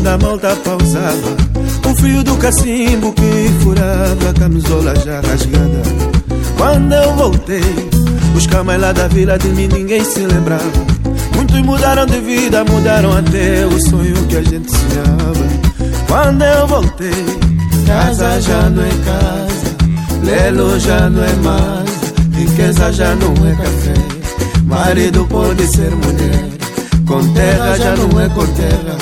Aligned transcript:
da 0.00 0.18
malta 0.18 0.56
pausava 0.56 1.36
O 1.88 1.94
fio 1.94 2.22
do 2.24 2.36
cacimbo 2.36 3.12
que 3.12 3.50
furava 3.62 4.30
A 4.30 4.34
camisola 4.38 4.94
já 4.96 5.20
rasgada. 5.20 5.82
Quando 6.56 6.92
eu 6.92 7.14
voltei 7.16 7.88
Os 8.34 8.46
camais 8.46 8.80
lá 8.80 8.92
da 8.92 9.08
vila 9.08 9.38
de 9.38 9.48
mim 9.48 9.68
ninguém 9.68 10.04
se 10.04 10.20
lembrava. 10.20 10.70
Muitos 11.34 11.60
mudaram 11.62 12.06
de 12.06 12.20
vida, 12.20 12.64
mudaram 12.64 13.12
até 13.16 13.66
o 13.66 13.80
sonho 13.88 14.14
que 14.26 14.36
a 14.36 14.42
gente 14.42 14.70
sonhava. 14.70 15.46
Quando 16.08 16.42
eu 16.42 16.66
voltei 16.66 17.50
Casa 17.90 18.40
já 18.40 18.70
não 18.70 18.84
é 18.84 18.90
casa, 19.04 19.76
lelo 20.22 20.78
já 20.78 21.10
não 21.10 21.24
é 21.24 21.32
mais, 21.42 21.90
riqueza 22.36 22.92
já 22.92 23.16
não 23.16 23.32
é 23.48 23.56
café. 23.56 23.94
Marido 24.64 25.26
pode 25.28 25.66
ser 25.66 25.90
mulher, 25.90 26.44
com 27.04 27.34
terra 27.34 27.76
já 27.76 27.96
não 27.96 28.20
é 28.20 28.28
com 28.28 28.46
terra, 28.46 28.96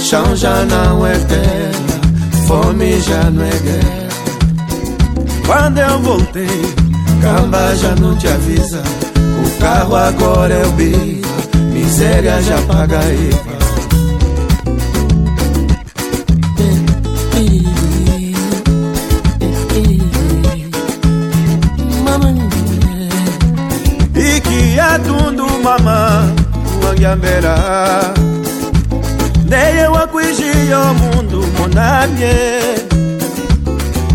chão 0.00 0.36
já 0.36 0.64
não 0.64 1.06
é 1.06 1.14
terra, 1.18 2.46
fome 2.46 3.00
já 3.00 3.30
não 3.30 3.44
é 3.44 3.50
guerra. 3.50 4.06
Quando 5.46 5.78
eu 5.78 5.98
voltei, 6.00 6.74
camba 7.20 7.74
já 7.76 7.94
não 7.96 8.16
te 8.16 8.28
avisa, 8.28 8.82
o 9.44 9.60
carro 9.60 9.96
agora 9.96 10.54
é 10.54 10.66
o 10.66 10.72
bico, 10.72 11.28
miséria 11.72 12.42
já 12.42 12.60
paga 12.62 13.00
IVA. 13.12 13.56
tundu 25.06 25.46
mama 25.62 26.32
wangyambera 26.82 28.15
neye 30.26 30.74
wakwijiyo 30.74 30.94
mundu 30.94 31.44
monamye 31.58 32.34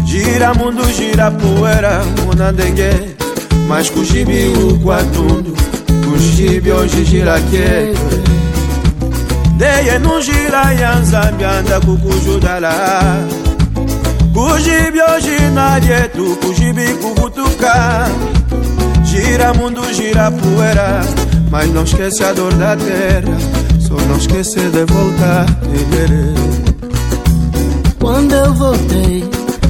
gira 0.06 0.54
mundu 0.54 0.84
gira 0.98 1.32
poeira 1.32 2.04
monandenge 2.26 2.92
mas 3.68 3.92
kujibi 3.92 4.48
ukwatundu 4.48 5.58
kujibi 6.06 6.70
hoje 6.70 7.02
gira 7.04 7.40
kekwe 7.40 8.18
neye 9.58 10.00
nunjira 10.00 10.72
ya 10.82 10.96
nzambi 11.00 11.44
anda 11.46 11.80
kukujudala 11.80 12.74
kujibi 14.34 15.00
hoje 15.00 15.50
na 15.56 15.80
lyetu 15.80 16.36
kujibi 16.36 16.86
kuvutuka 17.02 18.08
Gira 19.12 19.54
mundo, 19.54 19.82
gira 19.94 20.32
poeira 20.32 21.02
Mas 21.52 21.68
não 21.74 21.84
esquece 21.84 22.24
a 22.24 22.32
dor 22.32 22.54
da 22.54 22.78
terra 22.78 23.61
Só 23.92 23.98
não 24.08 24.16
esquece 24.16 24.58
de 24.58 24.86
voltar 24.86 25.46
Quando 28.00 28.34
eu 28.34 28.54
voltei 28.54 29.30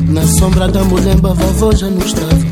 Na 0.10 0.28
sombra 0.28 0.68
da 0.68 0.84
mulemba 0.84 1.34
vovô 1.34 1.76
já 1.76 1.88
não 1.88 2.06
estava. 2.06 2.52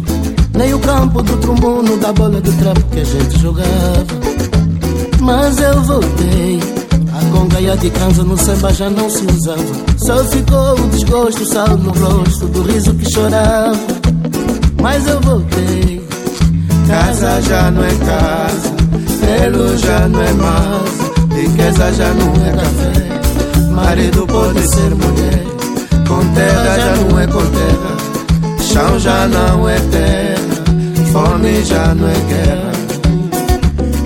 Nem 0.57 0.73
o 0.73 0.79
campo 0.79 1.21
do 1.21 1.37
trombono 1.37 1.95
Da 1.97 2.11
bola 2.11 2.41
de 2.41 2.51
trapo 2.53 2.81
que 2.91 3.01
a 3.01 3.03
gente 3.03 3.39
jogava. 3.39 4.05
Mas 5.21 5.59
eu 5.59 5.79
voltei 5.83 6.59
A 7.13 7.37
congaia 7.37 7.77
de 7.77 7.91
canza 7.91 8.23
no 8.23 8.35
samba 8.35 8.73
já 8.73 8.89
não 8.89 9.07
se 9.07 9.23
usava. 9.27 9.63
Só 9.99 10.23
ficou 10.25 10.73
o 10.73 10.89
desgosto, 10.89 11.45
sal 11.45 11.77
no 11.77 11.91
rosto 11.91 12.47
Do 12.47 12.63
riso 12.63 12.95
que 12.95 13.11
chorava. 13.11 13.77
Mas 14.81 15.05
eu 15.07 15.21
voltei 15.21 16.01
Casa 16.87 17.39
já 17.43 17.69
não 17.69 17.83
é 17.83 17.93
casa, 17.97 18.73
pelo 19.21 19.77
já 19.77 20.07
não 20.07 20.19
é 20.23 20.33
mais, 20.33 20.98
riqueza 21.41 21.93
já 21.93 22.13
não 22.13 22.33
é 22.45 22.51
café. 22.51 23.69
Marido 23.71 24.27
pode 24.27 24.61
ser 24.73 24.89
mulher, 24.95 25.45
com 26.07 26.33
terra 26.33 26.79
já 26.79 26.95
não 26.97 27.19
é 27.19 27.27
com 27.27 27.45
terra, 27.45 27.97
chão 28.61 28.99
já 28.99 29.27
não 29.27 29.69
é 29.69 29.79
terra, 29.79 30.39
fome 31.11 31.63
já 31.63 31.95
não 31.95 32.07
é 32.07 32.19
guerra. 32.27 32.71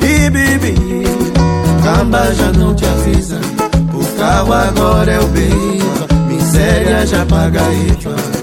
E 0.01 0.29
bibi, 0.29 0.75
camba 1.83 2.33
já 2.33 2.51
não 2.51 2.75
te 2.75 2.85
avisa, 2.85 3.39
o 3.93 4.05
carro 4.17 4.53
agora 4.53 5.11
é 5.11 5.19
o 5.19 5.27
biva, 5.27 6.07
miséria 6.27 7.05
já 7.07 7.25
paga 7.25 7.61
IVA. 7.61 8.33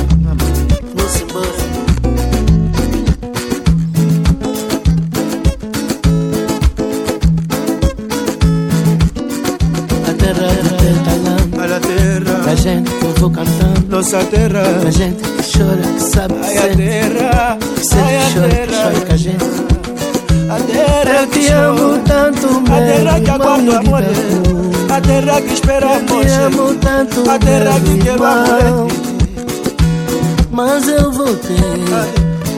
A 0.00 0.03
vou 13.24 13.30
cantando. 13.30 13.86
Nossa 13.88 14.18
terra, 14.24 14.62
Pra 14.80 14.90
gente 14.90 15.22
que 15.22 15.58
chora, 15.58 15.82
que 15.82 16.00
sabe 16.00 16.34
que 16.34 16.44
ai 16.44 16.58
a 16.58 16.62
sente 16.62 16.76
terra, 16.76 17.58
Que 17.74 17.84
sente, 17.84 18.02
ai 18.02 18.16
a 18.16 18.20
chora, 18.30 18.48
que 18.48 18.54
terra, 18.66 18.82
chora 18.82 19.00
com 19.06 19.12
a 19.12 19.16
gente. 19.16 19.44
A 20.50 20.56
terra 20.60 21.22
Eu 21.22 21.28
que 21.28 21.40
te 21.40 21.48
amo 21.52 21.78
chora, 21.78 22.02
tanto, 22.04 22.46
a 22.46 22.80
terra 22.80 23.14
que 23.14 23.24
meu 23.24 23.34
aguarda 23.34 23.78
amor, 23.78 24.02
a 24.90 25.00
terra 25.00 25.40
que 25.40 25.52
espera 25.54 25.86
Eu 25.86 26.06
te 26.06 26.12
amor, 26.12 26.26
amo 26.44 26.74
tanto, 26.74 27.30
a 27.30 27.38
terra 27.38 27.80
que 27.80 27.90
meu 27.90 28.12
irmão. 28.12 28.44
amor. 28.60 28.92
Mas 30.50 30.88
eu 30.88 31.10
voltei 31.12 31.56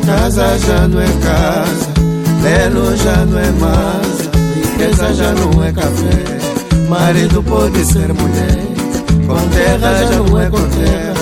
Casa 0.04 0.58
já 0.58 0.86
não 0.88 1.00
é 1.00 1.06
casa, 1.06 1.88
belo 2.42 2.96
já 2.96 3.24
não 3.24 3.38
é 3.38 3.50
massa, 3.52 4.30
riqueza 4.54 5.14
já 5.14 5.32
não 5.32 5.64
é 5.64 5.72
café. 5.72 6.36
Marido 6.88 7.42
pode 7.42 7.84
ser 7.84 8.12
mulher, 8.12 8.75
com 9.26 9.48
terra 9.50 9.94
já 9.94 10.10
não 10.10 10.40
é 10.40 10.50
com 10.50 10.68
terra, 10.68 11.14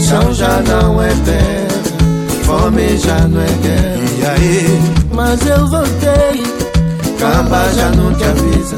chão 0.00 0.32
já 0.32 0.60
não 0.60 1.02
é 1.02 1.08
terra, 1.08 2.42
fome 2.44 2.96
já 2.96 3.18
não 3.28 3.40
é 3.40 3.46
guerra. 3.62 4.02
E 4.18 4.26
aí, 4.26 4.82
Mas 5.12 5.46
eu 5.46 5.66
voltei 5.66 6.42
camba 7.18 7.72
já 7.74 7.88
não 7.90 8.12
te 8.14 8.24
avisa, 8.24 8.76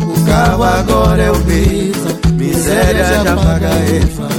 o 0.00 0.26
carro 0.26 0.62
agora 0.64 1.22
é 1.22 1.30
o 1.30 1.38
Biva, 1.38 2.10
miséria 2.34 3.04
já 3.04 3.36
paga 3.36 3.68
EFA. 3.68 4.35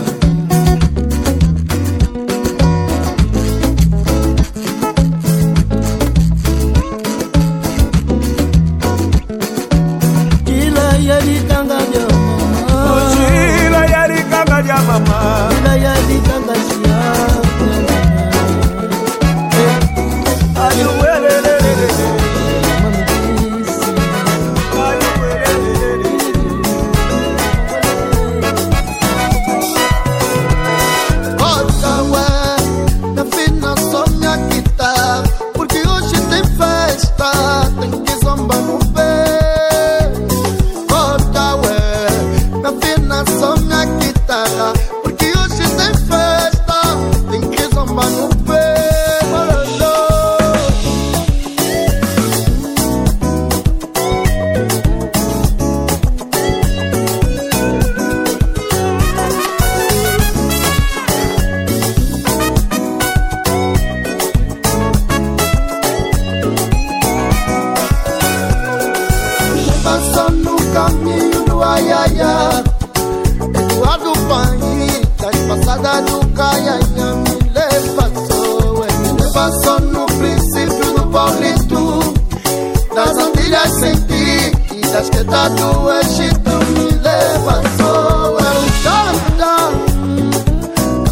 Dias 84.97 85.09
que 85.11 85.23
tá 85.25 85.47
do 85.49 85.91
Egito 85.91 86.49
me 86.73 86.89
levantou. 86.89 88.39
É 88.39 88.49
um 88.57 88.67
Canadá 88.83 89.71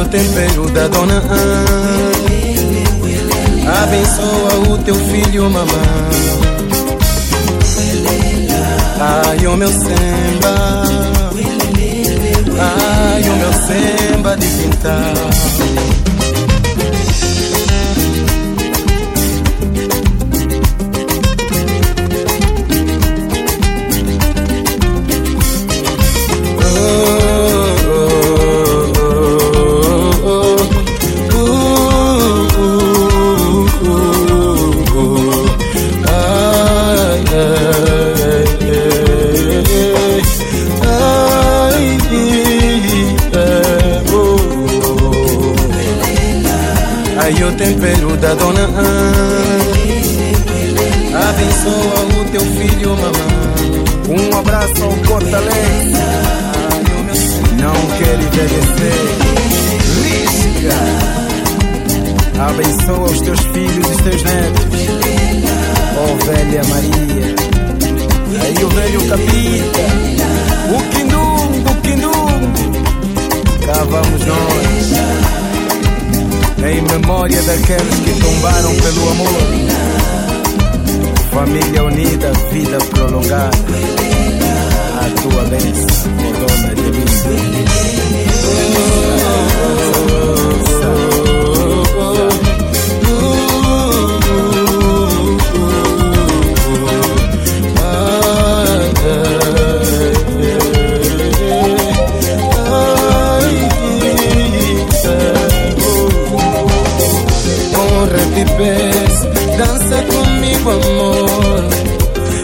o 0.00 0.04
tempero 0.06 0.70
da 0.70 0.88
dona 0.88 1.18
Ana. 1.18 1.64
Abençoa 3.82 4.72
o 4.72 4.78
teu 4.78 4.94
filho, 4.94 5.50
mamãe. 5.50 6.30
Ai, 9.02 9.46
o 9.46 9.56
meu 9.56 9.70
samba 9.70 10.84
Ai, 12.58 13.22
o 13.22 13.36
meu 13.36 13.52
samba 13.52 14.36
de 14.36 14.46
pintar 14.46 15.14
espelho 47.70 48.16
da 48.16 48.34
dona 48.34 48.60
Ana. 48.60 49.60
Abençoa 51.28 52.00
o 52.20 52.24
teu 52.30 52.40
filho, 52.40 52.90
mamãe. 52.96 53.80
Um 54.08 54.38
abraço 54.38 54.82
ao 54.82 54.92
Portalém. 54.92 55.92
Não 57.60 57.74
quero 57.98 58.22
envelhecer. 58.22 59.30
Abençoa 62.40 63.10
os 63.10 63.20
teus 63.20 63.40
filhos 63.40 63.86
e 63.86 64.02
teus 64.02 64.22
netos. 64.22 64.80
Oh, 65.96 66.16
velha 66.24 66.62
Maria. 66.64 67.34
Aí 68.42 68.64
o 68.64 68.68
velho 68.68 69.08
capita. 69.08 69.82
O 70.74 70.78
quindum 70.90 71.70
o 71.70 71.74
quindum. 71.82 72.30
Cá 73.66 73.84
vamos 73.84 74.26
nós 74.26 75.29
em 76.68 76.82
memória 76.82 77.42
daqueles 77.42 78.00
que 78.00 78.20
tombaram 78.20 78.74
pelo 78.76 79.10
amor. 79.10 79.28
Família 81.32 81.84
unida, 81.84 82.32
vida 82.52 82.78
prolongada. 82.90 83.56
A 85.00 85.22
tua 85.22 85.44
bênção, 85.44 86.10
oh 86.18 86.32
dona 86.38 86.74
de 86.74 86.90
mim. 86.98 87.00
Comigo, 110.60 110.70
amor. 110.70 111.64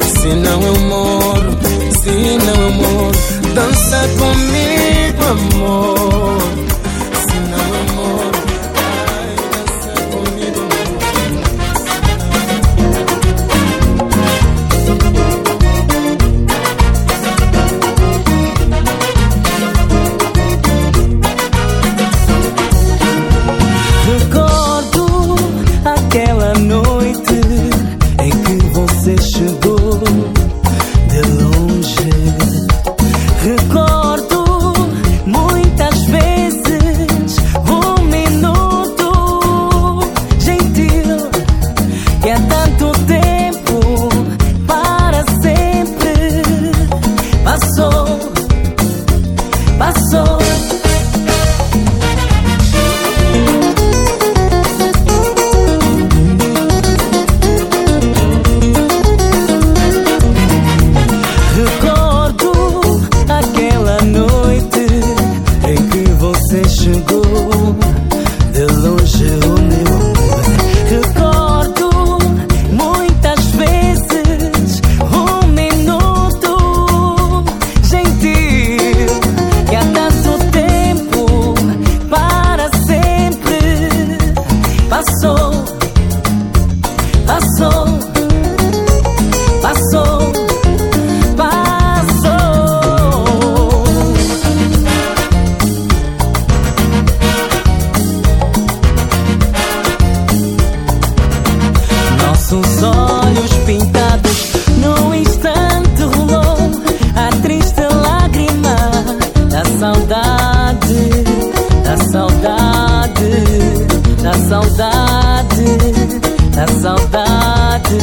Se 0.07 0.29
não 0.35 0.63
eu 0.63 0.81
moro, 0.81 1.59
se 2.03 2.11
não 2.45 2.63
eu 2.63 2.73
moro, 2.73 3.55
dança 3.55 4.09
comigo, 4.19 5.23
amor. 5.23 5.97
chegou 7.67 7.77
de 7.77 7.97
longe. 7.97 8.27
Recordo 8.27 8.36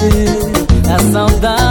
A 0.03 0.99
saudade 1.11 1.62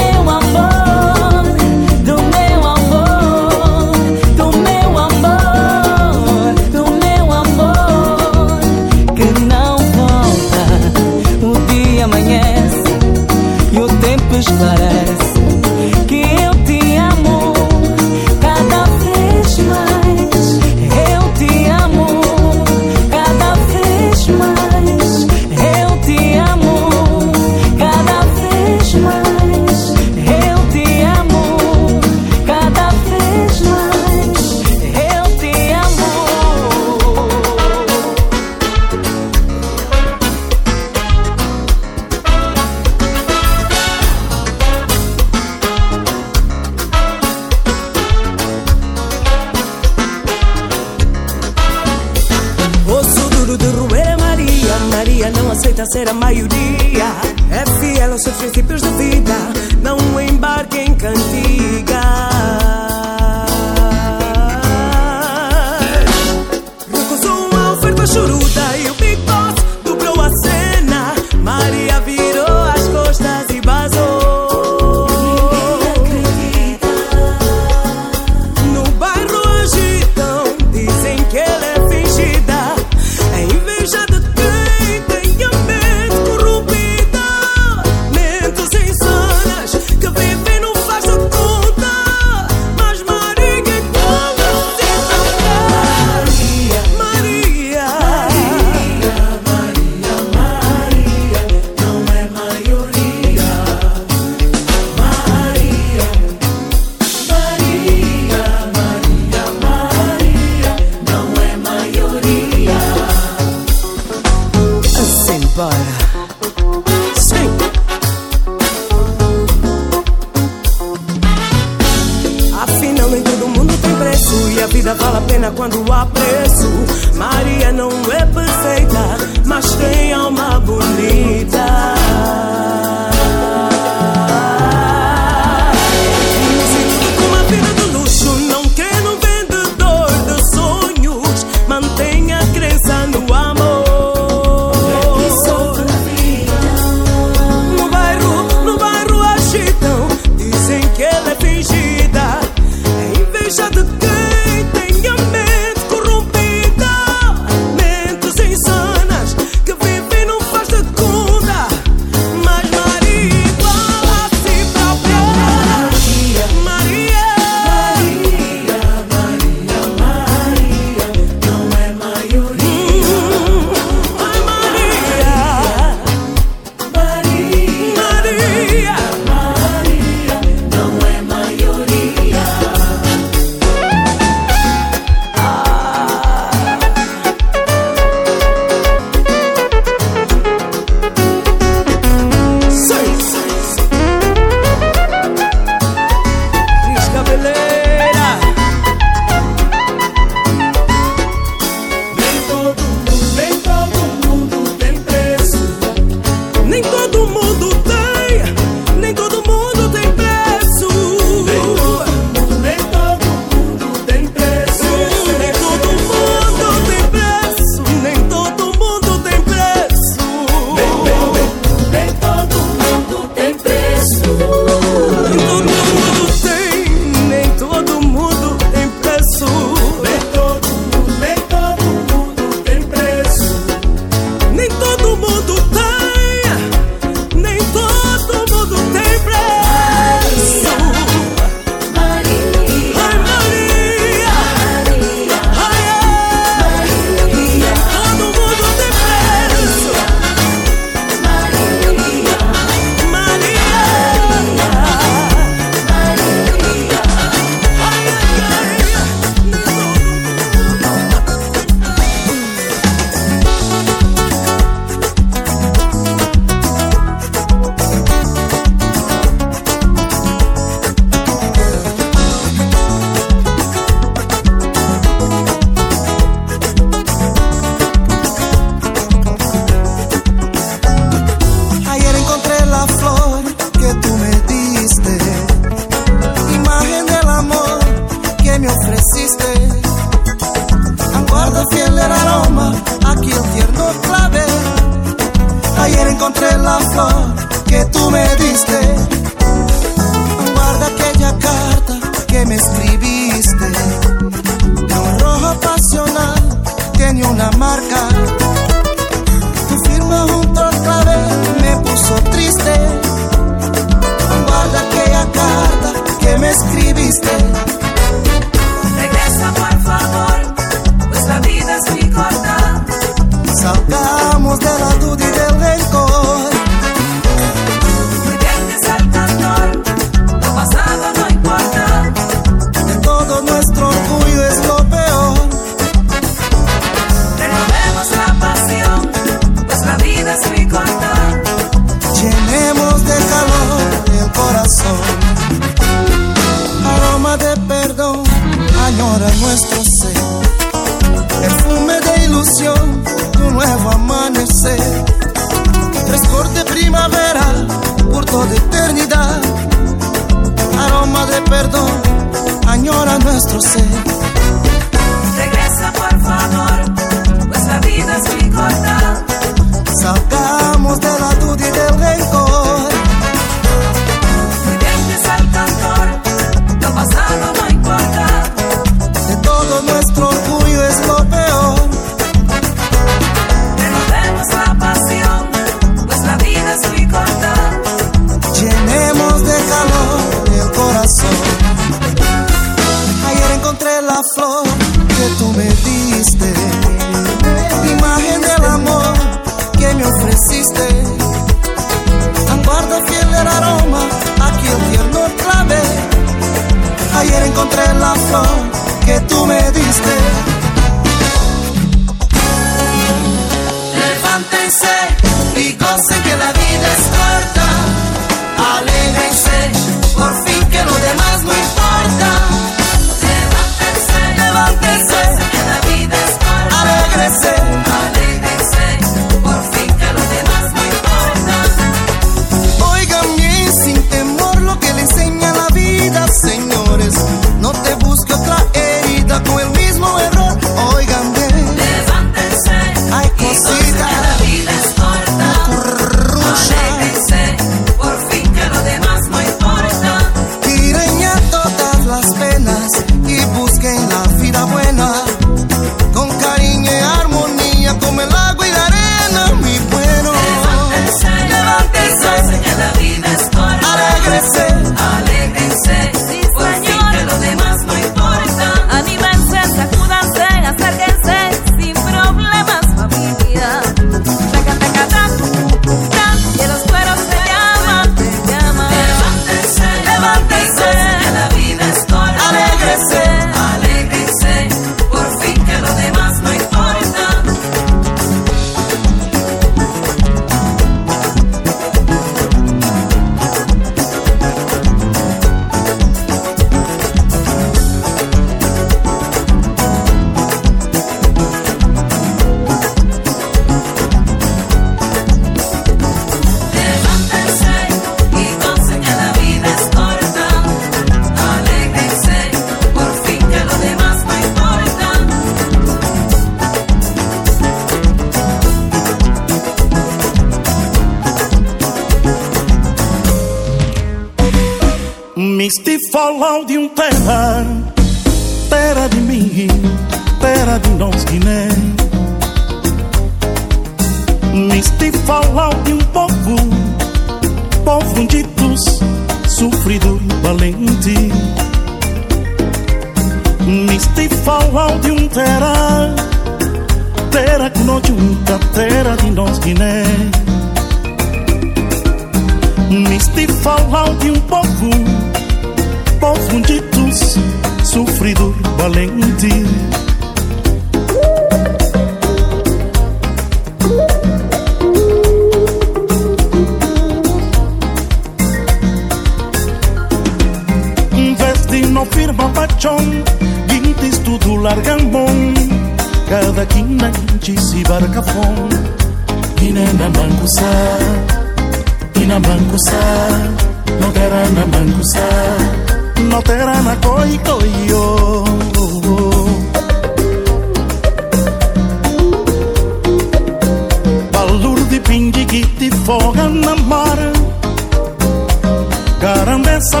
Caramba, 599.26 599.70
essa 599.72 600.00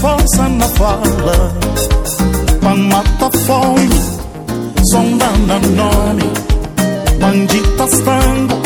força 0.00 0.48
na 0.48 0.66
fala. 0.70 1.54
Panata 2.60 3.30
fome, 3.46 3.88
sonda 4.82 5.30
na 5.46 5.60
nome. 5.60 6.24
Bandita 7.20 7.86
stango, 7.86 8.60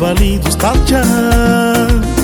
Javali 0.03 0.35
está 0.43 0.73
Statian 0.73 2.22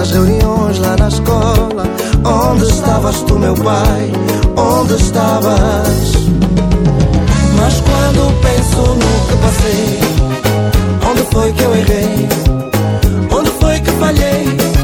nas 0.00 0.12
reuniões 0.12 0.78
lá 0.78 0.96
na 0.96 1.08
escola. 1.08 1.84
Onde 2.24 2.64
estavas 2.64 3.20
tu, 3.22 3.38
meu 3.38 3.54
pai? 3.54 4.10
Onde 4.56 4.94
estavas? 4.94 6.12
Mas 7.58 7.80
quando 7.82 8.32
penso 8.40 8.78
no 8.94 9.26
que 9.28 9.36
passei, 9.42 10.00
onde 11.10 11.22
foi 11.30 11.52
que 11.52 11.62
eu 11.62 11.76
errei? 11.76 12.28
Onde 13.30 13.50
foi 13.50 13.78
que 13.80 13.90
falhei? 13.90 14.79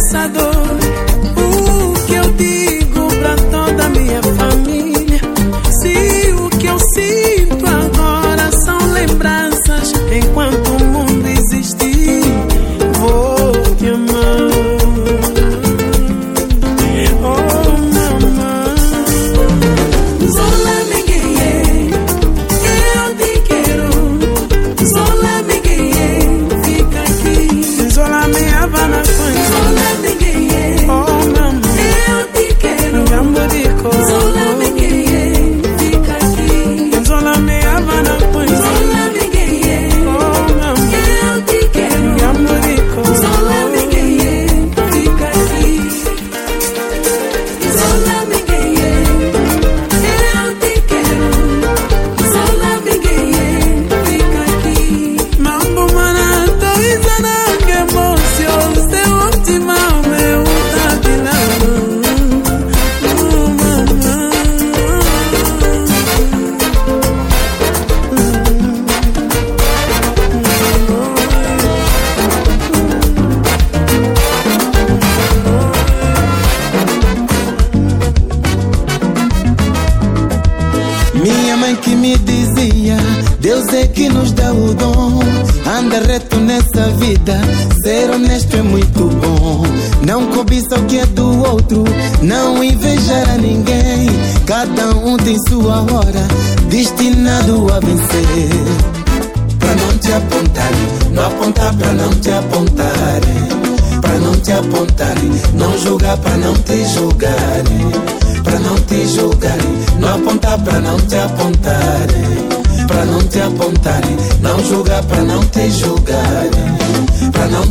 Essa 0.00 0.26
dor? 0.28 0.89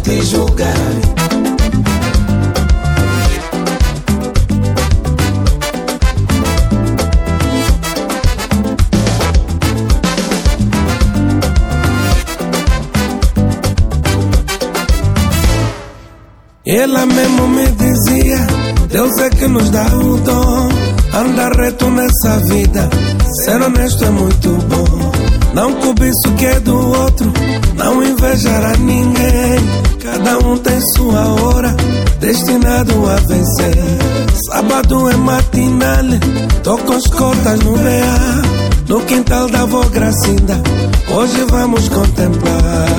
Te 0.10 0.26
julgarem. 0.26 1.02
Ela 16.66 17.06
mesmo 17.06 17.48
me 17.48 17.68
dizia, 17.68 18.48
Deus 18.90 19.18
é 19.20 19.30
que 19.30 19.48
nos 19.48 19.70
dá 19.70 19.86
o 19.96 20.18
dom. 20.18 20.70
Andar 21.14 21.52
reto 21.54 21.90
nessa 21.90 22.40
vida, 22.48 22.90
ser 23.44 23.62
honesto 23.62 24.06
é 24.06 24.10
muito 24.10 24.50
bom. 24.70 25.12
Não 25.54 25.74
cobiça 25.76 26.30
o 26.30 26.36
que 26.36 26.46
é 26.46 26.60
do 26.60 26.76
outro, 26.76 27.32
não 27.76 28.04
invejar 28.04 28.64
a 28.64 28.78
ninguém. 28.78 29.89
Cada 30.12 30.40
um 30.40 30.58
tem 30.58 30.80
sua 30.98 31.28
hora, 31.42 31.76
destinado 32.20 32.94
a 33.08 33.16
vencer. 33.16 33.78
Sábado 34.48 35.08
é 35.10 35.16
matinal, 35.16 36.06
tô 36.64 36.78
com 36.80 36.94
as 36.94 37.06
cotas 37.08 37.60
no 37.60 37.74
BA. 37.74 38.60
No 38.88 39.02
quintal 39.02 39.48
da 39.50 39.62
avó 39.62 39.84
Gracinda, 39.84 40.60
hoje 41.14 41.46
vamos 41.52 41.88
contemplar. 41.90 42.90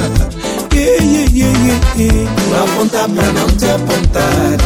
Yeah, 0.73 1.05
yeah, 1.05 1.31
yeah, 1.35 1.81
yeah. 1.99 2.31
Não 2.49 2.65
apontar 2.65 3.09
pra 3.09 3.33
não 3.33 3.47
te 3.49 3.65
apontarem, 3.67 4.59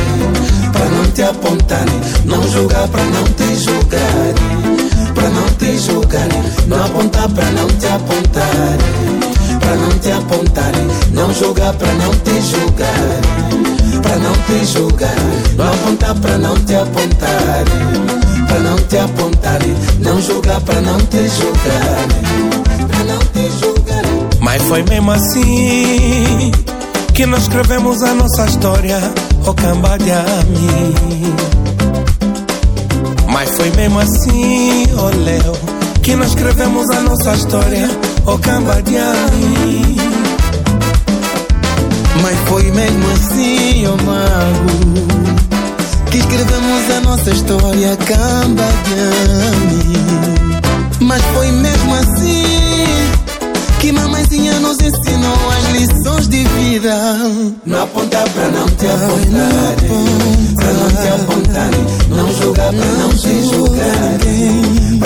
pra 0.72 0.84
não 0.90 1.10
te 1.12 1.22
apontarem, 1.22 2.00
não 2.26 2.48
julgar 2.50 2.88
pra 2.88 3.04
não 3.04 3.24
te 3.24 3.56
julgarem, 3.56 5.14
pra 5.14 5.30
não 5.30 5.48
te 5.58 5.78
julgarem, 5.78 6.42
não 6.66 6.84
apontar 6.84 7.28
pra 7.30 7.50
não 7.52 7.66
te 7.68 7.86
apontarem, 7.86 9.34
pra 9.60 9.74
não 9.76 9.98
te 9.98 10.10
apontarem, 10.10 10.86
não 11.12 11.32
julgar 11.34 11.72
pra 11.74 11.92
não 11.94 12.10
te 12.10 12.40
julgarem, 12.40 14.02
pra 14.02 14.16
não 14.16 14.32
te 14.32 14.64
julgarem, 14.64 15.42
não 15.56 15.72
apontar 15.72 16.14
pra 16.16 16.38
não 16.38 16.54
te 16.56 16.74
apontarem, 16.74 18.46
pra 18.46 18.58
não 18.58 18.76
te 18.76 18.98
apontarem, 18.98 19.74
não 20.00 20.20
julgar 20.20 20.60
pra 20.60 20.80
não 20.80 20.98
te 20.98 21.28
julgarem, 21.28 22.88
pra 22.88 23.04
não 23.04 23.18
te 23.18 23.50
julgarem. 23.60 24.28
Mas 24.40 24.62
foi 24.62 24.82
mesmo 24.82 25.10
assim 25.10 26.52
que 27.14 27.26
nós 27.26 27.42
escrevemos 27.42 28.02
a 28.02 28.14
nossa 28.14 28.44
história, 28.46 28.98
o 29.46 29.54
Cambadiami. 29.54 31.34
Mas 33.32 33.50
foi 33.50 33.70
mesmo 33.70 33.98
assim, 34.00 34.86
oh 34.96 35.24
Léo, 35.24 35.52
que 36.02 36.14
nós 36.14 36.28
escrevemos 36.28 36.88
a 36.90 37.00
nossa 37.00 37.34
história, 37.34 37.88
o 38.26 38.38
Cambadiami. 38.38 39.96
Mas 42.22 42.38
foi 42.48 42.70
mesmo 42.70 43.10
assim, 43.12 43.86
oh 43.86 43.96
mago, 44.02 45.06
que 46.10 46.18
escrevemos 46.18 46.90
a 46.96 47.00
nossa 47.00 47.30
história 47.30 47.96
Cambadiani. 47.96 49.44
Mas 51.00 51.22
foi 51.34 51.50
mesmo 51.52 51.94
assim 51.96 52.44
que 53.80 53.92
mamãezinha 53.92 54.58
nos 54.60 54.78
ensinou 54.80 55.50
as 55.58 55.64
lições 55.72 56.28
de 56.28 56.42
vida. 56.44 56.94
Não 57.66 57.82
apontar 57.82 58.26
pra 58.30 58.48
não 58.48 58.66
te 58.66 58.86
apontarem, 58.86 60.54
pra 60.56 60.72
não 60.72 60.88
te 60.88 61.08
apontarem, 61.08 61.86
não 62.08 62.32
julgar 62.32 62.72
pra 62.72 62.86
não 62.86 63.10
te 63.10 63.42
julgarem, 63.44 64.62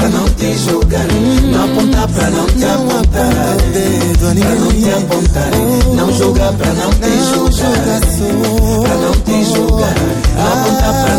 não 0.09 0.25
te 0.31 0.57
julgarem, 0.57 1.41
não 1.53 1.65
apontar 1.65 2.09
pra 2.09 2.31
não 2.31 2.47
te 2.47 2.65
apontarem, 2.65 4.13
pra 4.19 4.35
não 4.55 4.69
te 4.69 4.91
apontarem, 4.91 5.95
não 5.95 6.13
julgar 6.13 6.53
pra 6.53 6.73
não 6.73 6.91
te 6.91 7.11
julgarem, 7.31 8.83
pra 8.83 8.95
não 8.95 9.13
te 9.13 9.45
julgarem, 9.45 10.19
não 10.37 10.53
apontar 10.53 11.05
pra 11.05 11.18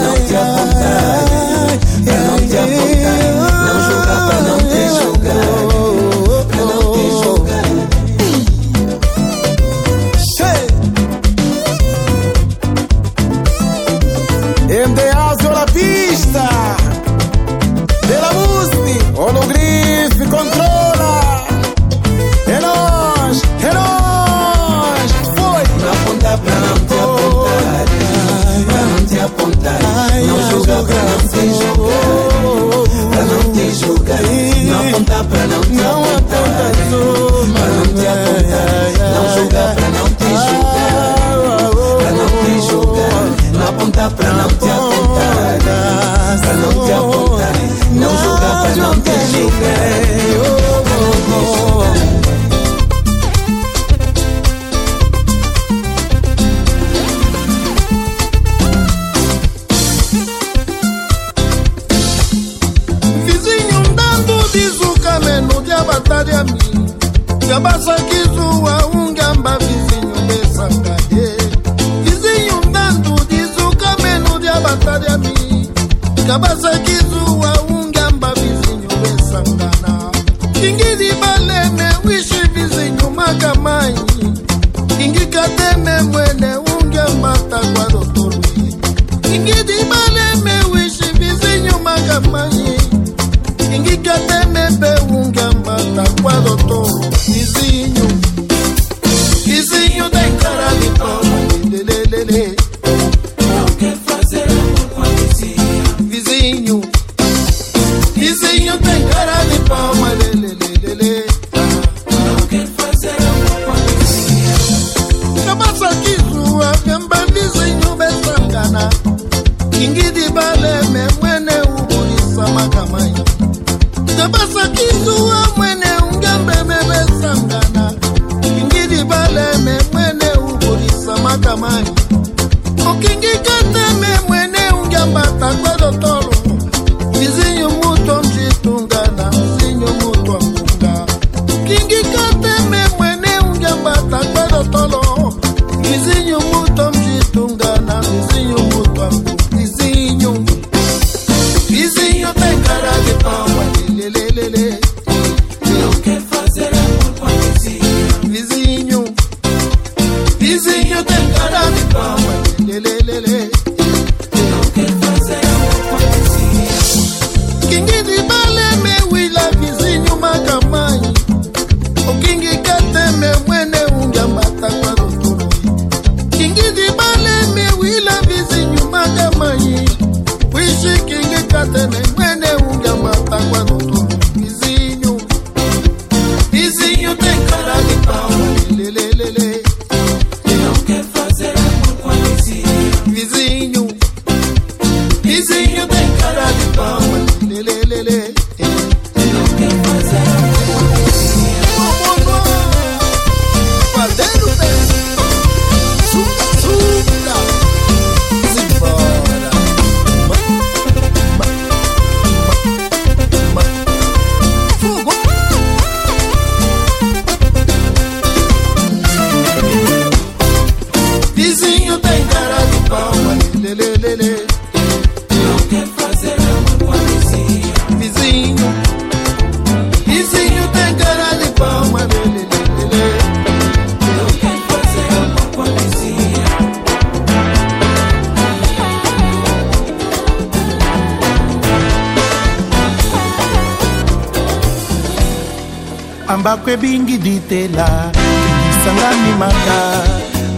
ambakwe 246.39 246.77
bingi 246.77 247.17
ditela 247.17 248.11
kingisanga 248.15 249.09
mimaka 249.23 249.79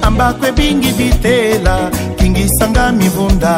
ambakwe 0.02 0.52
bingi 0.52 0.92
ditela 0.92 1.90
kingisanga 2.18 2.92
mivunda. 2.92 3.56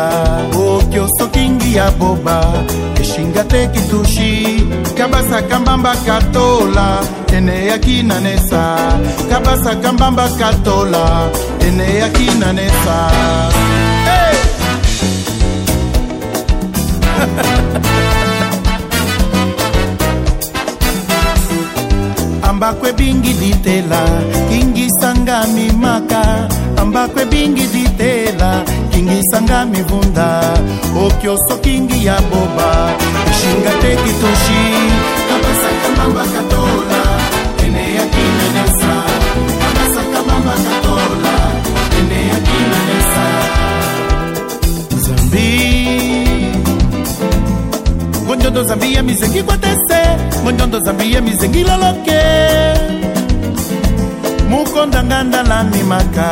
Okyoso 0.55 1.27
kingi 1.31 1.75
ya 1.75 1.91
boba 1.91 2.63
eshinga 3.01 3.43
te 3.43 3.67
kitushi. 3.67 4.63
Kabasa 4.97 5.41
kambamba 5.41 5.95
katola 6.05 7.03
ene 7.35 7.65
ya 7.67 7.77
kinanesa. 7.77 8.77
Kabasa 9.29 9.75
kambamba 9.75 10.29
katola 10.39 11.29
ene 11.67 11.97
ya 11.99 12.09
kinanesa. 12.09 13.11
Hey! 14.07 14.37
ambakwe 22.63 22.93
bingi 22.93 23.33
ditela 23.33 24.01
kingisanga 24.49 25.47
mimaka 25.47 26.47
ambakwe 26.77 27.25
bingi 27.25 27.67
ditela 27.67 28.63
kingisanga 28.91 29.65
mivunda 29.65 30.27
okyoso 31.05 31.57
kingi 31.61 32.05
ya 32.05 32.21
boba 32.21 32.69
ishinga 33.31 33.71
te 33.81 33.91
kitoshi 34.03 34.63
kapasaka 35.29 35.89
mamba 35.97 36.23
katola 36.33 37.01
ya 37.97 38.05
kinanesa 38.13 38.93
kapasaka 39.61 40.19
mamba 40.27 40.53
katola 40.65 41.33
ya 42.29 42.53
ngonjondo 48.25 48.63
zambi. 48.63 48.93
Ya 48.93 49.03
mizengi 49.03 49.43
kwatese 49.43 49.99
mondondo 50.43 50.79
zambi 50.85 51.13
ye 51.13 51.21
mizengiloloke 51.21 52.21
mukondangandalalimaka 54.49 56.29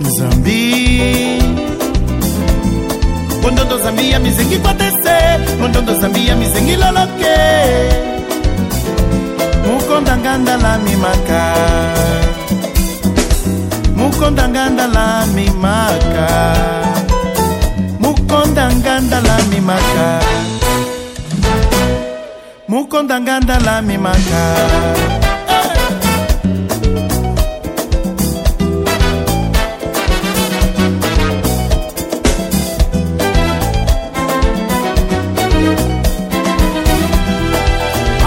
nzambi. 0.00 0.62
Monjondo 3.42 3.78
zambi 3.78 3.78
Mondondo 3.78 4.10
ya 4.10 4.18
mizengi 4.20 4.58
kwatese 4.58 5.16
mondondo 5.60 5.94
zambi 6.00 6.28
ya 6.28 6.36
mizengiloloke 6.36 7.36
mukondangandalalimaka 9.66 11.42
mukondangandalalimaka 13.96 16.28
mukondanganda 18.32 19.20
la 19.20 19.36
mimaka 19.50 20.20
mukondanganda 22.68 23.58
la 23.60 23.82
mimaka 23.82 24.42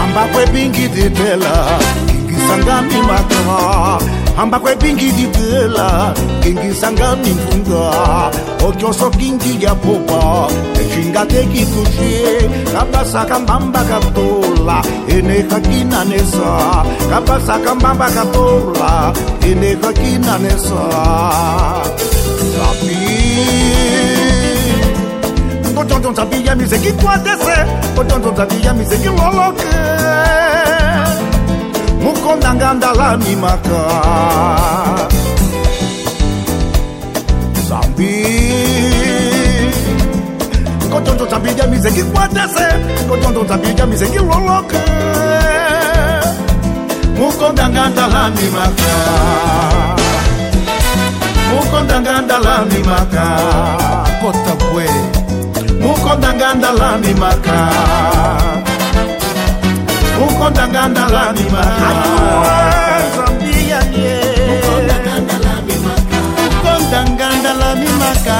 ambakwe 0.03 0.45
bingi 0.53 0.87
ditela 0.87 1.79
kingisanga 2.07 2.81
mimaka 2.81 3.41
ambakwetingidipela 4.37 6.13
kingisangamimfunga 6.43 7.91
otyoso 8.67 9.09
kingiyapopa 9.09 10.47
echingatekikuxie 10.81 12.49
kapasakambambakatola 12.73 14.83
enehakinanesa 15.07 16.51
kapasakambambakatola 17.09 19.13
enehakinanesa 19.51 20.83
tapi 22.55 22.97
ngotontonzapiyamise 25.73 26.77
kikwatese 26.79 27.55
otontonzapiyamise 27.99 28.97
kiloloke 28.97 29.75
kondanga 32.25 32.69
andalani 32.73 33.33
maka 33.43 33.81
zambi 37.69 38.13
kotondo 40.91 41.25
zabidya 41.31 41.65
mizeki 41.67 42.03
kwatese 42.03 42.67
kotondo 43.09 43.41
zabidya 43.49 43.85
mizeki 43.85 44.17
loloke. 44.29 44.81
Mukondanga 47.17 47.81
andalani 47.87 48.45
maka 48.55 48.93
mukondanga 51.51 52.11
kota 52.19 52.79
maka 52.89 53.25
mukonda 54.21 54.53
mukondanga 55.81 56.47
andalani 56.53 57.13
maka 57.21 57.57
ukondaganda 60.23 61.07
la 61.09 61.33
la 67.53 67.75
mimaka. 67.75 68.39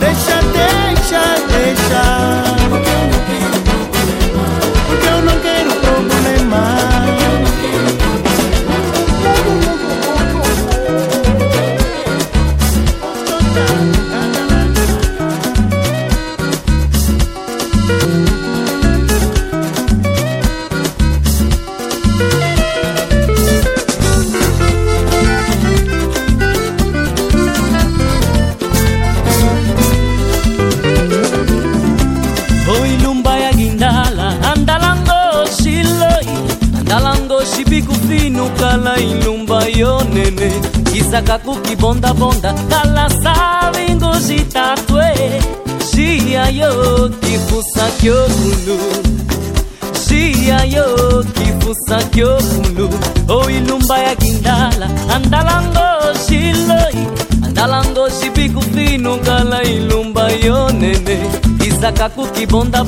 Deixa, 0.00 0.40
deixa, 0.52 1.22
deixa 1.48 2.53
kuki 41.22 41.76
bonda 41.76 42.12
kala 42.68 43.08
savingo 43.22 44.18
zitatwe 44.18 45.40
Shia 45.90 46.48
yo 46.50 47.08
kifusa 47.20 47.86
kyo 48.00 48.26
kulu 48.26 48.78
Shia 50.08 50.64
yo 50.64 51.24
kifusa 51.34 52.02
kyo 52.10 52.36
kulu 52.38 52.90
Oi 53.28 53.60
lumba 53.60 53.98
ya 53.98 54.14
gindala 54.16 54.88
andalango 55.14 56.18
shiloi 56.26 57.06
andalango 57.44 58.08
shibiku 58.10 58.60
finu 58.60 59.18
kala 59.18 59.62
ilumba 59.62 60.30
yo 60.32 60.70
nene. 60.72 61.18
Kuki 62.14 62.46
bonda 62.46 62.84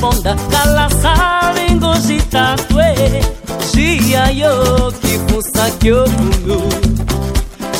kala 0.51 0.91
savingo 0.91 1.95
zitatwe 1.99 3.22
Shia 3.72 4.31
yo 4.31 4.93
kifusa 5.01 5.70
kyo 5.79 6.09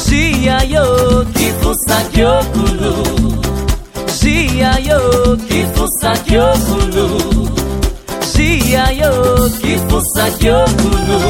Jia 0.09 0.59
yo 0.63 1.25
kifusa 1.35 1.97
kyokulu. 2.13 2.95
Jia 4.21 4.79
yo 4.89 5.37
kifusa 5.49 6.13
kyokulu. 6.27 7.09
Jia 8.37 8.91
yo 8.91 9.51
kifusa 9.61 10.31
kyokulu. 10.39 11.21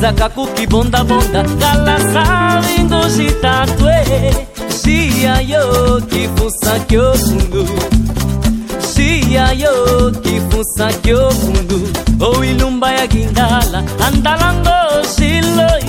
ezaka 0.00 0.28
kokibondabonda 0.28 1.42
kala 1.60 1.96
salingo 2.12 3.00
jitatwe. 3.16 3.94
Jiya 4.82 5.40
yo 5.40 6.00
kifusaki 6.10 6.96
o 6.98 7.12
mundu 7.26 7.68
jiya 8.94 9.52
yo 9.52 10.10
kifusaki 10.24 11.12
o 11.12 11.30
mundu 11.30 11.80
oilumba 12.20 12.92
ya 12.92 13.06
gingala 13.06 13.84
andalango 14.06 14.78
jiloi. 15.18 15.84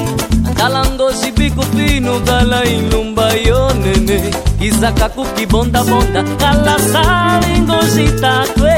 Andalango 0.47 1.11
jibikupinu 1.11 2.19
kala 2.25 2.65
ilumba 2.65 3.33
yo 3.47 3.71
nene. 3.73 4.19
Izaka 4.61 5.09
kokibondabonda 5.09 6.23
kala 6.37 6.75
salingo 6.91 7.79
jitatwe. 7.95 8.73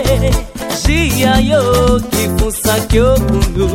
Jiya 0.86 1.40
yo 1.40 2.00
kifusaki 2.12 3.00
o 3.00 3.18
mundu 3.18 3.70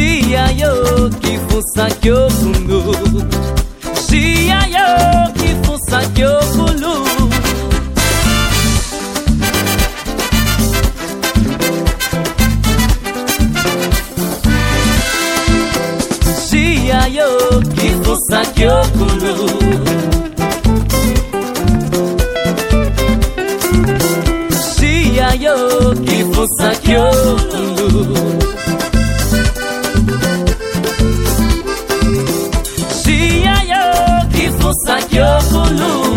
jia 0.00 0.44
yo 0.60 0.72
kifusaki 1.20 2.10
osundu 2.10 2.80
jia 4.08 4.60
yo 4.74 4.88
kifusaki 5.38 6.24
okulu 6.24 6.94
jia 16.50 17.06
yo 17.16 17.28
kifusaki 17.76 18.64
okulu 18.66 19.50
jia 24.78 25.28
yo 25.44 25.94
kifusaki 26.06 26.94
okulu 26.96 28.16
solo. 35.78 36.09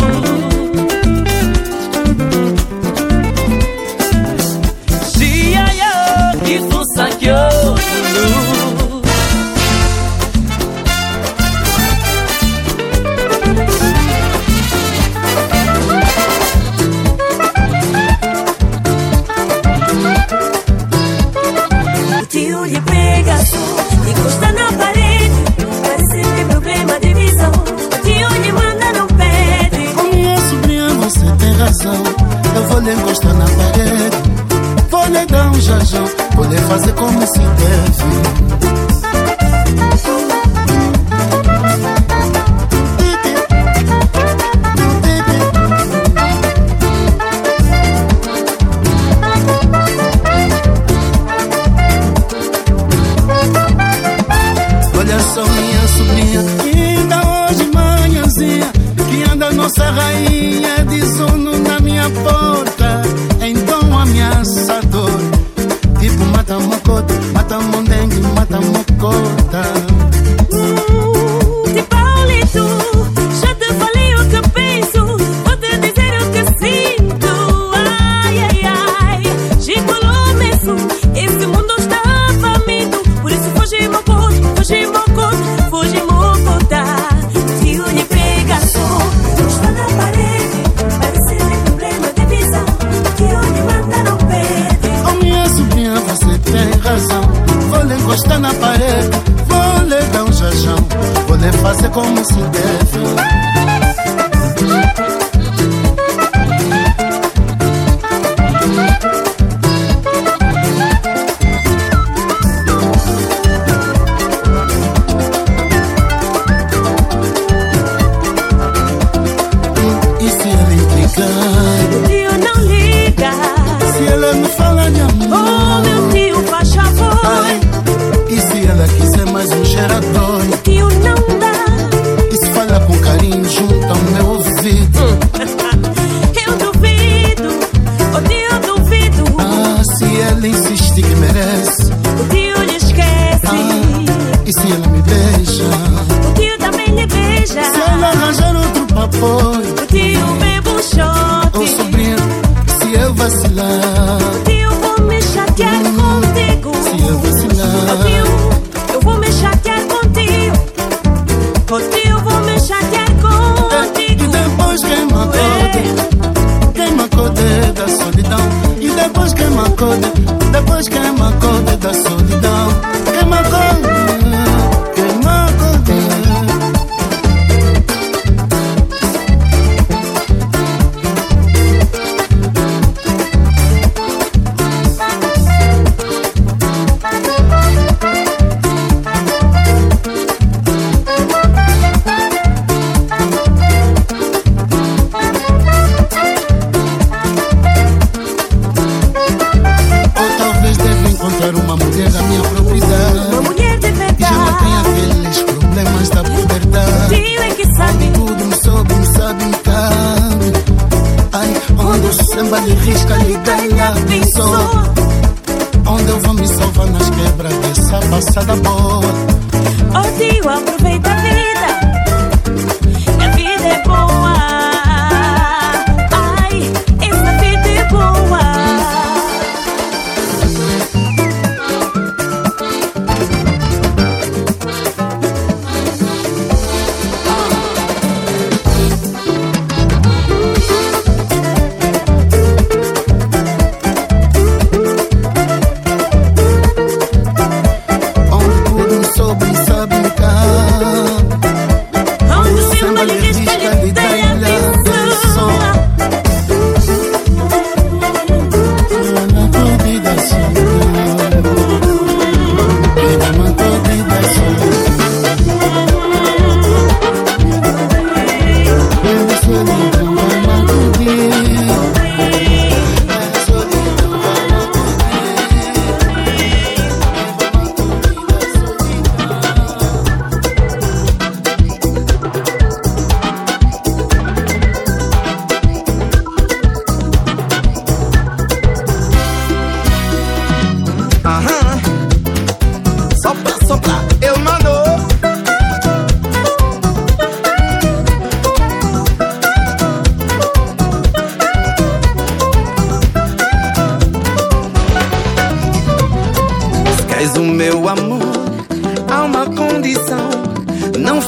Eu 31.85 32.63
vou 32.69 32.79
lhe 32.79 32.93
encostar 32.93 33.33
na 33.33 33.43
parede, 33.43 34.17
vou 34.89 35.05
lhe 35.07 35.25
dar 35.25 35.49
um 35.49 35.59
jajão, 35.59 36.05
vou 36.33 36.45
lhe 36.45 36.57
fazer 36.57 36.93
como 36.93 37.21
se 37.27 37.39
deve. 37.39 38.52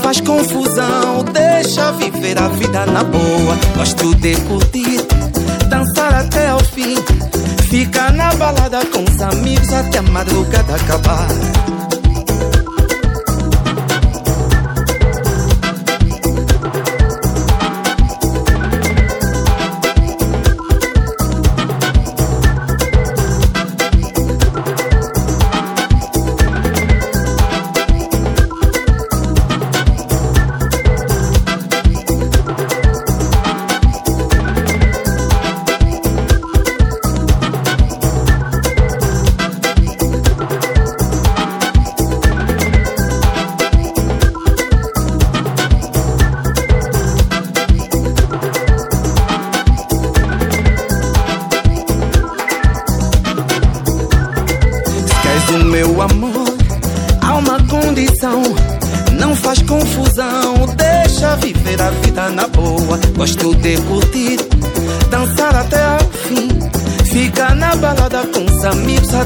faz 0.06 0.22
confusão. 0.22 1.24
Deixa 1.34 1.92
viver 1.94 2.38
a 2.38 2.48
vida 2.50 2.86
na 2.86 3.04
boa. 3.04 3.58
Gosto 3.76 4.14
de 4.16 4.36
curtir, 4.42 5.02
dançar 5.68 6.14
até 6.14 6.54
o 6.54 6.60
fim. 6.60 6.96
Ficar 7.70 8.14
na 8.14 8.32
balada 8.36 8.86
com 8.86 9.04
os 9.04 9.22
amigos 9.22 9.74
até 9.74 9.98
a 9.98 10.04
madrugada 10.04 10.76
acabar. 10.76 11.28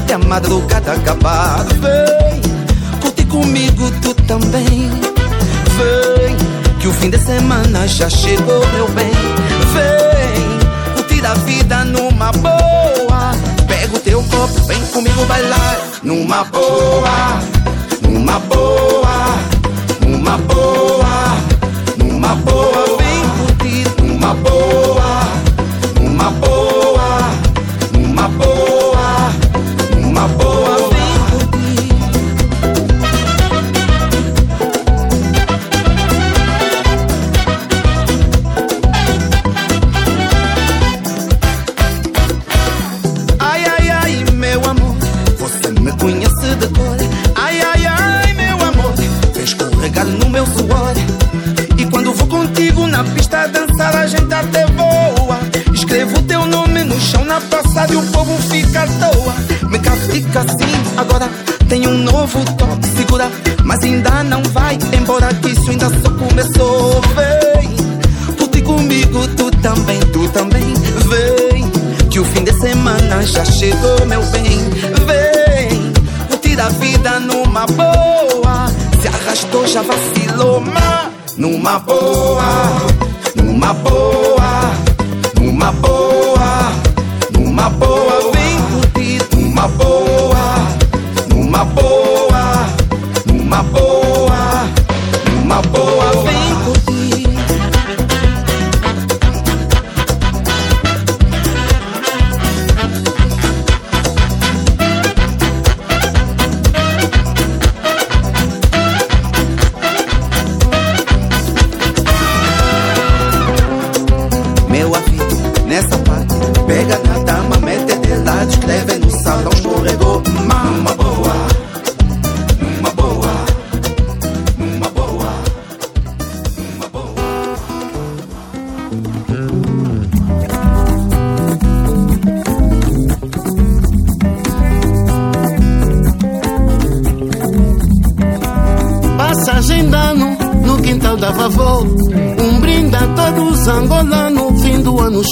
Até 0.00 0.14
a 0.14 0.18
madrugada 0.18 0.92
acabar. 0.92 1.64
Vem, 1.64 2.40
curte 3.00 3.24
comigo 3.26 3.90
tu 4.02 4.14
também. 4.26 4.90
Vem, 5.76 6.36
que 6.78 6.88
o 6.88 6.92
fim 6.92 7.10
de 7.10 7.18
semana 7.18 7.86
já 7.86 8.08
chegou, 8.08 8.66
meu 8.74 8.88
bem. 8.88 9.12
Vem, 9.74 10.94
curtir 10.94 11.24
a 11.24 11.34
vida 11.34 11.84
numa 11.84 12.32
boa. 12.32 13.32
Pega 13.66 13.96
o 13.96 14.00
teu 14.00 14.22
copo, 14.24 14.62
vem 14.64 14.80
comigo 14.86 15.24
bailar. 15.26 15.78
Numa 16.02 16.44
boa, 16.44 17.40
numa 18.02 18.38
boa, 18.40 19.26
numa 20.06 20.38
boa, 20.38 21.36
numa 21.98 22.34
boa. 22.36 22.96
Vem 22.98 23.28
curtir, 23.38 24.02
numa 24.02 24.34
boa, 24.34 24.79
na 57.90 57.94
passada 57.94 57.94
e 57.94 57.96
o 57.96 58.02
povo 58.12 58.36
fica 58.42 58.82
à 58.82 58.86
toa. 58.86 59.34
Cá 59.82 59.96
fica 60.12 60.40
assim, 60.40 60.96
agora 60.96 61.28
tem 61.68 61.86
um 61.86 61.98
novo 61.98 62.44
toque. 62.56 62.88
Segura, 62.96 63.30
mas 63.64 63.82
ainda 63.82 64.22
não 64.24 64.42
vai 64.52 64.78
embora, 64.92 65.32
que 65.34 65.50
isso 65.50 65.70
ainda 65.70 65.88
só 65.88 66.10
começou. 66.10 67.00
Vem, 67.14 67.76
curte 68.36 68.62
comigo, 68.62 69.26
tu 69.36 69.50
também, 69.62 70.00
tu 70.12 70.28
também. 70.30 70.74
Vem, 71.08 71.70
que 72.08 72.20
o 72.20 72.24
fim 72.24 72.44
de 72.44 72.52
semana 72.60 73.22
já 73.22 73.44
chegou, 73.44 74.06
meu 74.06 74.22
bem. 74.26 74.58
Vem, 75.06 75.92
curtir 76.28 76.60
a 76.60 76.68
vida 76.68 77.20
numa 77.20 77.66
boa. 77.66 78.66
Se 79.00 79.08
arrastou, 79.08 79.66
já 79.66 79.82
vacilou, 79.82 80.60
mas 80.60 81.36
numa 81.38 81.78
boa, 81.78 82.42
numa 83.34 83.72
boa, 83.72 84.09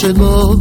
chegou. 0.09 0.59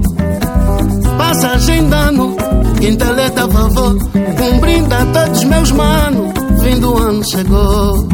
Passagem 1.17 1.87
de 1.87 1.95
ano, 1.95 2.35
quintaleta 2.79 3.47
vovó. 3.47 3.89
Um 3.91 4.59
brinde 4.59 4.93
a 4.93 5.05
todos 5.05 5.43
meus 5.45 5.71
manos, 5.71 6.33
fim 6.61 6.79
do 6.79 6.97
ano 6.97 7.23
chegou. 7.23 8.07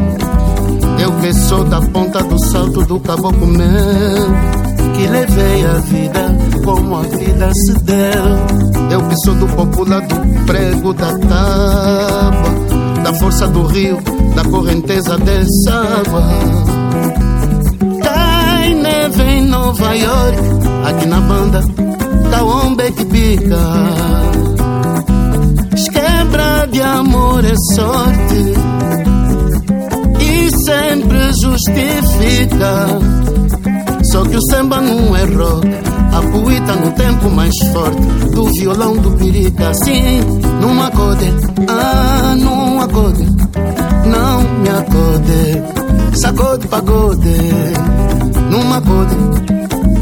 Eu 1.00 1.12
que 1.20 1.32
sou 1.32 1.64
da 1.64 1.80
ponta 1.80 2.22
do 2.22 2.38
salto 2.38 2.86
do 2.86 3.00
caboclo 3.00 3.46
meu, 3.46 3.66
que 4.94 5.08
levei 5.08 5.66
a 5.66 5.74
vida 5.80 6.36
como 6.64 6.96
a 6.96 7.02
vida 7.02 7.50
se 7.52 7.74
deu. 7.82 8.92
Eu 8.92 9.02
que 9.08 9.16
sou 9.24 9.34
do 9.34 9.48
popular 9.48 10.02
do 10.02 10.44
prego 10.46 10.94
da 10.94 11.18
tábua, 11.18 13.02
da 13.02 13.12
força 13.14 13.48
do 13.48 13.66
rio, 13.66 13.98
da 14.36 14.44
correnteza 14.44 15.18
dessa 15.18 15.72
água. 15.72 17.23
Neve 19.04 19.22
em 19.22 19.42
Nova 19.48 19.94
York, 19.94 20.38
aqui 20.86 21.06
na 21.06 21.20
banda, 21.20 21.60
da 22.30 22.42
ombe 22.42 22.90
que 22.92 23.04
pica. 23.04 23.58
Esquebra 25.76 26.66
de 26.72 26.80
amor 26.80 27.44
é 27.44 27.54
sorte 27.74 28.54
e 30.20 30.50
sempre 30.64 31.18
justifica. 31.38 32.86
Só 34.04 34.24
que 34.24 34.36
o 34.38 34.42
samba 34.50 34.80
não 34.80 35.14
é 35.14 35.24
rock, 35.26 35.68
a 36.10 36.22
poeta 36.32 36.72
no 36.74 36.90
tempo 36.92 37.30
mais 37.30 37.54
forte 37.74 38.00
do 38.34 38.46
violão 38.54 38.96
do 38.96 39.10
perica. 39.18 39.74
Sim, 39.84 40.20
não 40.62 40.82
acorde, 40.82 41.30
ah, 41.68 42.34
não 42.38 42.80
acorde, 42.80 43.26
não 44.06 44.40
me 44.62 44.68
acorde, 44.70 46.16
sacode 46.18 46.68
pagode, 46.68 47.34
não 48.50 48.72
acorde, 48.72 49.16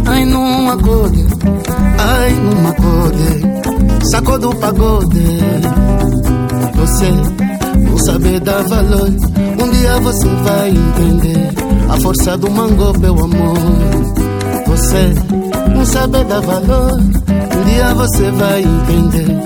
ai 0.07 0.25
não 0.25 0.71
acorde, 0.71 1.27
ai 1.99 2.31
não 2.35 2.69
acorde, 2.69 4.09
sacode 4.11 4.47
o 4.47 4.55
pagode. 4.57 5.39
Você 6.75 7.11
não 7.79 7.99
sabe 7.99 8.41
dar 8.41 8.63
valor. 8.65 9.09
Um 9.09 9.71
dia 9.71 10.01
você 10.01 10.29
vai 10.29 10.71
entender 10.71 11.51
a 11.89 12.01
força 12.01 12.37
do 12.37 12.51
mango, 12.51 12.99
meu 12.99 13.19
amor. 13.19 13.59
Você 14.67 15.15
não 15.75 15.85
sabe 15.87 16.25
dar 16.25 16.41
valor. 16.41 17.01
Um 17.01 17.65
dia 17.65 17.95
você 17.95 18.31
vai 18.33 18.63
entender 18.63 19.39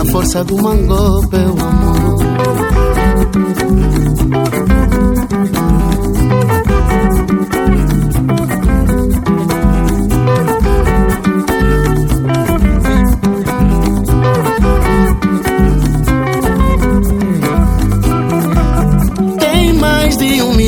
a 0.00 0.04
força 0.12 0.44
do 0.44 0.56
mango, 0.62 1.28
meu 1.30 1.56
amor. 1.66 2.22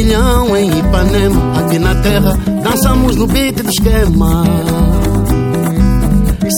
De 0.05 0.11
milhão 0.11 0.57
em 0.57 0.79
Ipanema, 0.79 1.59
aqui 1.59 1.79
na 1.79 1.95
terra, 1.97 2.39
dançamos 2.63 3.17
no 3.17 3.27
beat 3.27 3.57
do 3.63 3.71
esquema. 3.71 4.45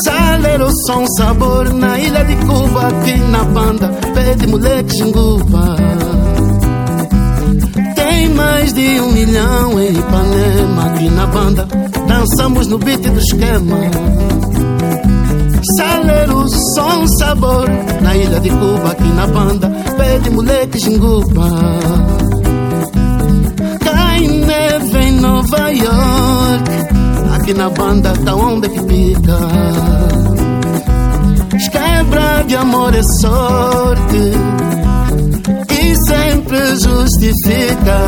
Salero 0.04 0.68
som 0.86 1.06
sabor 1.16 1.72
na 1.72 1.98
ilha 1.98 2.24
de 2.24 2.36
Cuba, 2.36 2.88
aqui 2.88 3.16
na 3.30 3.44
banda, 3.44 3.88
pede 4.14 4.46
moleque 4.48 4.96
xinguba. 4.96 5.76
Tem 7.94 8.28
mais 8.30 8.72
de 8.72 9.00
um 9.00 9.12
milhão 9.12 9.80
em 9.80 9.90
Ipanema, 9.90 10.86
aqui 10.86 11.08
na 11.10 11.26
banda, 11.26 11.68
dançamos 12.08 12.66
no 12.66 12.78
beat 12.78 13.00
do 13.00 13.18
esquema. 13.18 13.76
Salero, 15.76 16.46
som, 16.74 17.06
sabor 17.18 17.68
Na 18.00 18.14
ilha 18.14 18.38
de 18.38 18.50
Cuba, 18.50 18.90
aqui 18.90 19.08
na 19.08 19.26
banda 19.26 19.68
Pede 19.96 20.30
moleque 20.30 20.78
xinguba 20.78 22.25
Nova 25.26 25.70
York. 25.70 26.70
Aqui 27.34 27.52
na 27.52 27.68
banda 27.68 28.12
tá 28.24 28.34
onda 28.34 28.68
que 28.68 28.80
pica 28.84 29.38
Quebra 31.72 32.44
de 32.46 32.56
amor 32.56 32.94
é 32.94 33.02
sorte. 33.02 34.22
E 35.70 35.94
sempre 36.06 36.58
justifica. 36.76 37.98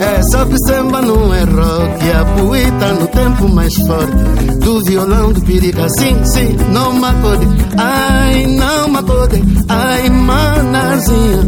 É 0.00 0.22
só 0.30 0.44
que 0.44 0.58
samba 0.66 1.00
não 1.00 1.32
é 1.32 1.44
rock, 1.44 2.10
a 2.12 2.24
poeta 2.36 2.92
no 2.92 3.06
tempo 3.06 3.48
mais 3.48 3.74
forte. 3.86 4.58
Do 4.60 4.84
violão 4.84 5.32
do 5.32 5.40
perica, 5.42 5.88
sim, 5.98 6.24
sim, 6.24 6.56
não 6.72 6.92
me 6.92 7.06
acode. 7.06 7.48
Ai, 7.78 8.46
não 8.46 8.88
me 8.88 8.98
acode, 8.98 9.42
ai, 9.68 10.10
manazinha. 10.10 11.40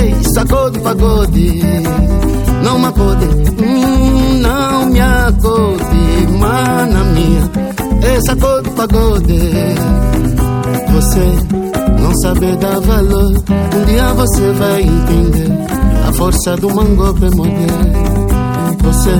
Ei, 0.00 0.14
sacode, 0.32 0.78
pagode, 0.80 1.62
não 2.62 2.78
me 2.78 2.86
acode, 2.86 3.24
hum, 3.26 4.40
não 4.40 4.86
me 4.86 5.00
acode, 5.00 6.26
mana 6.38 7.04
minha. 7.04 7.50
Ei, 8.02 8.20
sacode, 8.22 8.70
pagode. 8.70 9.40
Você 10.92 12.00
não 12.00 12.14
sabe 12.22 12.56
dar 12.56 12.80
valor, 12.80 13.32
um 13.76 13.84
dia 13.84 14.14
você 14.14 14.52
vai 14.52 14.82
entender 14.82 15.52
a 16.08 16.12
força 16.12 16.56
do 16.56 16.74
mangope 16.74 17.34
mulher. 17.34 17.92
Você 18.82 19.10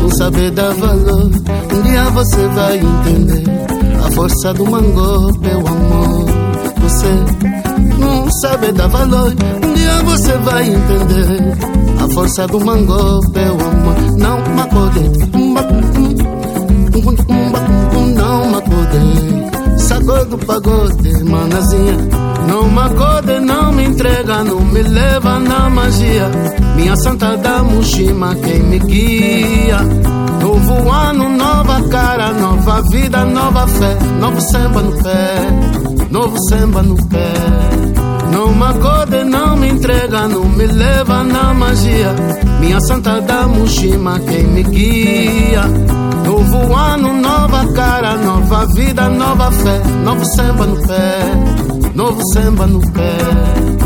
não 0.00 0.10
sabe 0.10 0.50
dar 0.50 0.72
valor, 0.74 1.30
um 1.72 1.82
dia 1.82 2.04
você 2.10 2.46
vai 2.48 2.76
entender 2.78 3.64
a 4.04 4.10
força 4.10 4.52
do 4.52 4.66
mangope 4.66 5.48
é 5.48 5.56
o 5.56 5.66
amor. 5.66 6.43
Você 6.84 7.98
não 7.98 8.30
sabe 8.30 8.72
dar 8.72 8.88
valor, 8.88 9.32
um 9.64 9.74
dia 9.74 10.02
você 10.04 10.32
vai 10.38 10.68
entender 10.68 11.84
a 12.04 12.08
força 12.08 12.46
do 12.46 12.62
mangope 12.62 13.38
é 13.38 13.50
o 13.50 13.54
amor. 13.54 13.94
Não 14.18 14.38
macode, 14.54 15.00
não 18.14 18.50
macode, 18.50 19.78
sacou 19.78 20.24
do 20.26 20.38
pagode, 20.38 21.24
manazinha. 21.24 21.96
Não 22.46 22.68
me 22.68 22.78
acode, 22.78 23.40
não 23.40 23.72
me 23.72 23.84
entrega, 23.84 24.44
não 24.44 24.60
me 24.60 24.82
leva 24.82 25.38
na 25.38 25.70
magia. 25.70 26.30
Minha 26.76 26.94
santa 26.96 27.38
da 27.38 27.62
Mushima, 27.62 28.34
quem 28.36 28.62
me 28.62 28.78
guia. 28.80 29.78
Novo 30.42 30.90
ano, 30.90 31.28
nova 31.30 31.80
cara, 31.88 32.32
nova 32.34 32.82
vida, 32.90 33.24
nova 33.24 33.66
fé. 33.66 33.96
Novo 34.20 34.40
samba 34.42 34.82
no 34.82 34.92
pé, 35.02 35.93
novo 36.14 36.36
samba 36.48 36.80
no 36.80 36.94
pé. 37.08 37.32
Não 38.30 38.54
me 38.54 38.62
acode, 38.62 39.24
não 39.24 39.56
me 39.56 39.68
entrega, 39.68 40.28
não 40.28 40.44
me 40.44 40.64
leva 40.66 41.24
na 41.24 41.52
magia. 41.52 42.14
Minha 42.60 42.80
santa 42.80 43.20
da 43.20 43.48
Mushima, 43.48 44.20
quem 44.20 44.44
me 44.44 44.62
guia. 44.62 45.64
Novo 46.24 46.74
ano, 46.74 47.20
nova 47.20 47.66
cara, 47.72 48.16
nova 48.16 48.64
vida, 48.74 49.08
nova 49.08 49.50
fé. 49.50 49.82
Novo 50.04 50.24
samba 50.36 50.66
no 50.66 50.76
pé, 50.86 51.92
novo 51.94 52.20
samba 52.32 52.66
no 52.66 52.80
pé. 52.92 53.83